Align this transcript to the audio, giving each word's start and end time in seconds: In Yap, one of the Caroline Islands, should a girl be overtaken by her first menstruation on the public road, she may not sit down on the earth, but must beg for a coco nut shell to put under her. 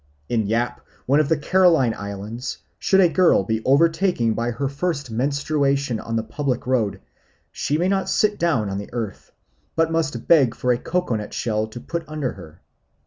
In 0.29 0.47
Yap, 0.47 0.81
one 1.05 1.19
of 1.19 1.29
the 1.29 1.37
Caroline 1.37 1.93
Islands, 1.93 2.57
should 2.79 2.99
a 3.01 3.07
girl 3.07 3.43
be 3.43 3.63
overtaken 3.63 4.33
by 4.33 4.49
her 4.49 4.67
first 4.67 5.11
menstruation 5.11 5.99
on 5.99 6.15
the 6.15 6.23
public 6.23 6.65
road, 6.65 6.99
she 7.51 7.77
may 7.77 7.87
not 7.87 8.09
sit 8.09 8.39
down 8.39 8.67
on 8.67 8.79
the 8.79 8.89
earth, 8.93 9.31
but 9.75 9.91
must 9.91 10.27
beg 10.27 10.55
for 10.55 10.73
a 10.73 10.79
coco 10.79 11.17
nut 11.17 11.35
shell 11.35 11.67
to 11.67 11.79
put 11.79 12.03
under 12.07 12.33
her. 12.33 12.61